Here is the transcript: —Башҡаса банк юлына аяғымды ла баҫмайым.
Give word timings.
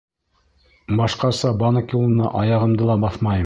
—Башҡаса 1.01 1.53
банк 1.61 1.95
юлына 1.99 2.35
аяғымды 2.43 2.93
ла 2.93 3.01
баҫмайым. 3.07 3.39